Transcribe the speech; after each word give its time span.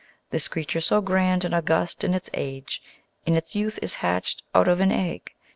This 0.31 0.47
creature 0.47 0.81
so 0.81 0.99
grand 0.99 1.45
and 1.45 1.53
august 1.53 2.03
in 2.03 2.15
its 2.15 2.27
age, 2.33 2.81
In 3.27 3.35
its 3.35 3.53
youth 3.53 3.77
is 3.83 3.93
hatched 4.01 4.41
out 4.55 4.67
of 4.67 4.79
an 4.79 4.91
egg. 4.91 5.31